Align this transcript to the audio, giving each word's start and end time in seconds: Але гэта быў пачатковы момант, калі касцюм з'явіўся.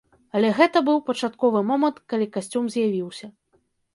Але 0.37 0.47
гэта 0.59 0.81
быў 0.87 0.97
пачатковы 1.09 1.61
момант, 1.71 2.01
калі 2.13 2.27
касцюм 2.37 2.63
з'явіўся. 2.77 3.27